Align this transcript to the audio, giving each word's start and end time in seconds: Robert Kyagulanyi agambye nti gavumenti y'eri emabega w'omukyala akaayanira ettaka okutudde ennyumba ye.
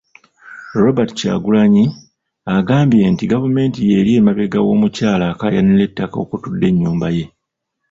Robert 0.81 1.09
Kyagulanyi 1.17 1.83
agambye 2.57 3.03
nti 3.13 3.23
gavumenti 3.33 3.77
y'eri 3.89 4.11
emabega 4.19 4.59
w'omukyala 4.65 5.23
akaayanira 5.31 5.81
ettaka 5.87 6.15
okutudde 6.23 6.65
ennyumba 6.71 7.07
ye. 7.17 7.25